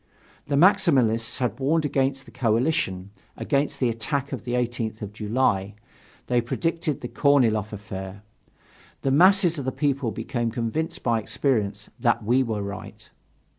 The 0.47 0.55
Maximalists 0.55 1.37
had 1.37 1.59
warned 1.59 1.85
against 1.85 2.25
the 2.25 2.31
coalition, 2.31 3.11
against 3.37 3.79
the 3.79 3.87
attack 3.89 4.31
of 4.33 4.45
the 4.45 4.53
18th 4.53 5.03
of 5.03 5.13
July, 5.13 5.75
they 6.25 6.41
predicted 6.41 7.01
the 7.01 7.07
Korniloff 7.07 7.71
affair 7.71 8.23
the 9.03 9.11
masses 9.11 9.59
of 9.59 9.65
the 9.65 9.71
people 9.71 10.09
became 10.11 10.49
convinced 10.49 11.03
by 11.03 11.19
experience 11.19 11.91
that 11.99 12.23
we 12.23 12.41
were 12.41 12.63
right. 12.63 13.11